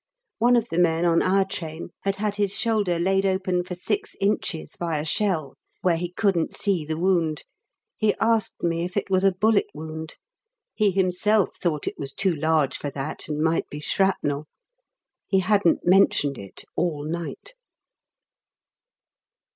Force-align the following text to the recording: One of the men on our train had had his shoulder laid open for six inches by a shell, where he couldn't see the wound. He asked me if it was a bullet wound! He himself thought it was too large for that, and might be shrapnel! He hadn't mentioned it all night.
One 0.39 0.55
of 0.55 0.69
the 0.69 0.79
men 0.79 1.05
on 1.05 1.21
our 1.21 1.45
train 1.45 1.89
had 1.99 2.15
had 2.15 2.37
his 2.37 2.57
shoulder 2.57 2.97
laid 2.97 3.23
open 3.23 3.63
for 3.63 3.75
six 3.75 4.15
inches 4.19 4.75
by 4.75 4.97
a 4.97 5.05
shell, 5.05 5.53
where 5.83 5.95
he 5.95 6.09
couldn't 6.09 6.57
see 6.57 6.83
the 6.83 6.97
wound. 6.97 7.43
He 7.97 8.15
asked 8.15 8.63
me 8.63 8.83
if 8.83 8.97
it 8.97 9.11
was 9.11 9.23
a 9.23 9.31
bullet 9.31 9.67
wound! 9.75 10.15
He 10.73 10.89
himself 10.89 11.49
thought 11.57 11.87
it 11.87 11.99
was 11.99 12.13
too 12.13 12.33
large 12.33 12.77
for 12.79 12.89
that, 12.89 13.27
and 13.27 13.43
might 13.43 13.69
be 13.69 13.79
shrapnel! 13.79 14.47
He 15.27 15.41
hadn't 15.41 15.85
mentioned 15.85 16.39
it 16.39 16.63
all 16.75 17.03
night. 17.03 17.53